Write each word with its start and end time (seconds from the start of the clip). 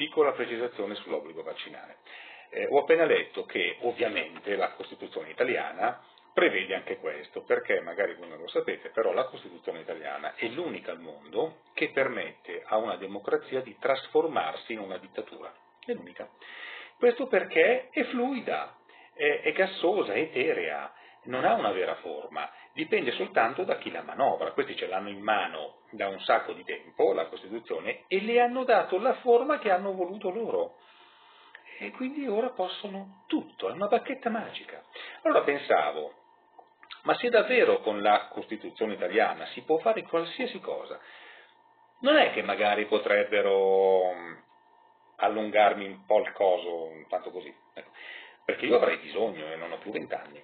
piccola 0.00 0.32
precisazione 0.32 0.94
sull'obbligo 0.94 1.42
vaccinale. 1.42 1.98
Eh, 2.48 2.66
ho 2.70 2.78
appena 2.78 3.04
letto 3.04 3.44
che 3.44 3.76
ovviamente 3.80 4.56
la 4.56 4.70
Costituzione 4.70 5.28
italiana 5.28 6.02
prevede 6.32 6.74
anche 6.74 6.96
questo, 6.96 7.42
perché 7.42 7.82
magari 7.82 8.14
voi 8.14 8.30
non 8.30 8.38
lo 8.38 8.48
sapete, 8.48 8.88
però 8.88 9.12
la 9.12 9.26
Costituzione 9.26 9.80
italiana 9.80 10.36
è 10.36 10.46
l'unica 10.46 10.92
al 10.92 11.00
mondo 11.00 11.64
che 11.74 11.90
permette 11.90 12.62
a 12.64 12.78
una 12.78 12.96
democrazia 12.96 13.60
di 13.60 13.76
trasformarsi 13.78 14.72
in 14.72 14.78
una 14.78 14.96
dittatura. 14.96 15.52
È 15.84 15.92
l'unica. 15.92 16.26
Questo 16.96 17.26
perché 17.26 17.90
è 17.90 18.02
fluida, 18.04 18.74
è, 19.12 19.42
è 19.42 19.52
gassosa, 19.52 20.14
è 20.14 20.20
eterea, 20.20 20.94
non 21.24 21.44
ha 21.44 21.52
una 21.52 21.72
vera 21.72 21.96
forma, 21.96 22.50
dipende 22.72 23.10
soltanto 23.12 23.64
da 23.64 23.76
chi 23.76 23.90
la 23.90 24.02
manovra. 24.02 24.52
Questi 24.52 24.76
ce 24.76 24.86
l'hanno 24.86 25.10
in 25.10 25.20
mano 25.20 25.79
da 25.90 26.08
un 26.08 26.20
sacco 26.20 26.52
di 26.52 26.64
tempo, 26.64 27.12
la 27.12 27.26
Costituzione, 27.26 28.04
e 28.08 28.20
le 28.20 28.40
hanno 28.40 28.64
dato 28.64 28.98
la 28.98 29.14
forma 29.14 29.58
che 29.58 29.70
hanno 29.70 29.92
voluto 29.92 30.30
loro. 30.30 30.76
E 31.78 31.90
quindi 31.92 32.26
ora 32.26 32.50
possono 32.50 33.24
tutto, 33.26 33.68
è 33.68 33.72
una 33.72 33.86
bacchetta 33.86 34.28
magica. 34.28 34.82
Allora 35.22 35.42
pensavo, 35.42 36.12
ma 37.02 37.14
se 37.14 37.30
davvero 37.30 37.80
con 37.80 38.02
la 38.02 38.28
Costituzione 38.28 38.94
italiana 38.94 39.46
si 39.46 39.62
può 39.62 39.78
fare 39.78 40.02
qualsiasi 40.02 40.60
cosa, 40.60 41.00
non 42.00 42.16
è 42.16 42.32
che 42.32 42.42
magari 42.42 42.86
potrebbero 42.86 44.12
mm, 44.12 44.34
allungarmi 45.16 45.86
un 45.86 46.04
po' 46.04 46.20
il 46.20 46.32
coso, 46.32 46.90
tanto 47.08 47.30
così, 47.30 47.54
ecco, 47.74 47.90
perché 48.44 48.66
io 48.66 48.76
avrei 48.76 48.98
bisogno 48.98 49.50
e 49.50 49.56
non 49.56 49.72
ho 49.72 49.78
più 49.78 49.90
vent'anni. 49.90 50.42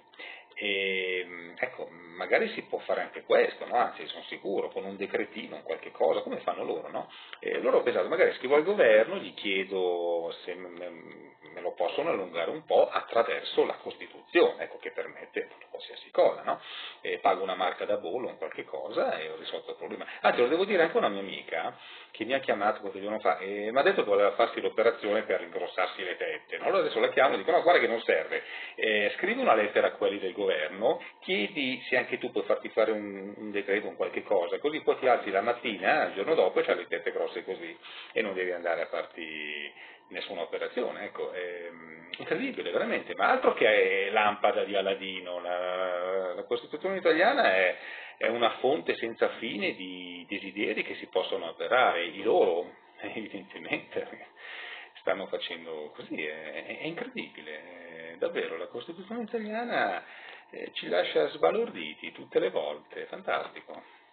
E, 0.55 1.23
mm, 1.25 1.36
ecco, 1.57 1.87
magari 2.15 2.49
si 2.49 2.61
può 2.63 2.79
fare 2.79 3.01
anche 3.01 3.23
questo, 3.23 3.65
no? 3.65 3.75
anzi 3.75 4.05
sono 4.07 4.23
sicuro, 4.23 4.69
con 4.69 4.85
un 4.85 4.95
decretino, 4.95 5.61
qualche 5.63 5.91
cosa, 5.91 6.21
come 6.21 6.39
fanno 6.39 6.63
loro, 6.63 6.89
no? 6.89 7.09
E 7.39 7.59
loro 7.59 7.79
ho 7.79 7.83
pensato, 7.83 8.07
magari 8.07 8.33
scrivo 8.35 8.55
al 8.55 8.63
governo, 8.63 9.17
gli 9.17 9.33
chiedo 9.33 10.33
se 10.43 10.53
me 10.55 11.61
lo 11.61 11.73
possono 11.73 12.09
allungare 12.09 12.51
un 12.51 12.63
po' 12.65 12.87
attraverso 12.87 13.65
la 13.65 13.75
Costituzione, 13.75 14.26
ecco, 14.31 14.77
che 14.79 14.91
permette 14.91 15.47
qualsiasi 15.69 16.11
cosa, 16.11 16.41
no? 16.43 16.59
E 17.01 17.19
pago 17.19 17.43
una 17.43 17.55
marca 17.55 17.85
da 17.85 17.97
bollo, 17.97 18.27
un 18.27 18.37
qualche 18.37 18.65
cosa 18.65 19.17
e 19.17 19.29
ho 19.29 19.37
risolto 19.37 19.71
il 19.71 19.77
problema. 19.77 20.05
Anzi, 20.21 20.41
lo 20.41 20.47
devo 20.47 20.65
dire 20.65 20.83
anche 20.83 20.95
a 20.95 20.99
una 20.99 21.09
mia 21.09 21.21
amica 21.21 21.75
che 22.11 22.25
mi 22.25 22.33
ha 22.33 22.39
chiamato 22.39 22.81
qualche 22.81 23.01
giorno 23.01 23.19
fa 23.19 23.37
e 23.37 23.71
mi 23.71 23.77
ha 23.77 23.83
detto 23.83 24.03
che 24.03 24.09
voleva 24.09 24.31
farsi 24.31 24.59
l'operazione 24.59 25.23
per 25.23 25.41
ingrossarsi 25.41 26.03
le 26.03 26.17
tette, 26.17 26.57
no? 26.57 26.65
Allora 26.65 26.79
adesso 26.79 26.99
la 26.99 27.09
chiamo 27.09 27.35
e 27.35 27.37
dico, 27.37 27.51
no, 27.51 27.61
guarda 27.61 27.79
che 27.79 27.87
non 27.87 28.01
serve, 28.01 28.43
eh, 28.75 29.13
scrivi 29.17 29.39
una 29.39 29.53
lettera 29.53 29.87
a 29.87 29.91
quelli 29.91 30.19
del 30.19 30.33
governo, 30.33 31.01
chiedi 31.21 31.81
se 31.87 31.97
anche 31.97 32.17
tu 32.17 32.31
puoi 32.31 32.43
farti 32.43 32.69
fare 32.69 32.91
un, 32.91 33.33
un 33.37 33.51
decreto, 33.51 33.87
un 33.87 33.95
qualche 33.95 34.23
cosa, 34.23 34.59
così 34.59 34.81
poi 34.81 34.97
ti 34.99 35.07
alzi 35.07 35.31
la 35.31 35.41
mattina, 35.41 36.05
il 36.07 36.13
giorno 36.13 36.35
dopo 36.35 36.59
e 36.59 36.63
c'hai 36.63 36.75
le 36.75 36.87
tette 36.87 37.11
grosse 37.11 37.43
così 37.43 37.77
e 38.11 38.21
non 38.21 38.33
devi 38.33 38.51
andare 38.51 38.81
a 38.81 38.87
farti 38.87 39.71
nessuna 40.09 40.41
operazione, 40.41 41.05
ecco, 41.05 41.31
è 41.31 41.69
incredibile 42.17 42.71
veramente, 42.71 43.13
ma 43.15 43.29
altro 43.29 43.53
che 43.53 44.09
lampada 44.11 44.63
di 44.63 44.75
Aladino, 44.75 45.39
la, 45.39 46.33
la 46.33 46.43
Costituzione 46.43 46.97
italiana 46.97 47.53
è, 47.53 47.75
è, 48.17 48.27
una 48.27 48.51
fonte 48.59 48.95
senza 48.95 49.29
fine 49.37 49.75
di 49.75 50.25
desideri 50.27 50.83
che 50.83 50.95
si 50.95 51.07
possono 51.07 51.47
avverare, 51.49 52.05
i 52.05 52.21
loro 52.21 52.73
evidentemente 53.01 54.27
stanno 54.99 55.27
facendo 55.27 55.91
così, 55.95 56.23
è, 56.23 56.79
è 56.79 56.85
incredibile, 56.85 58.15
davvero, 58.17 58.57
la 58.57 58.67
Costituzione 58.67 59.23
italiana 59.23 60.03
eh, 60.49 60.71
ci 60.73 60.87
lascia 60.87 61.27
sbalorditi 61.29 62.11
tutte 62.11 62.39
le 62.39 62.49
volte, 62.49 63.05
fantastico. 63.05 64.05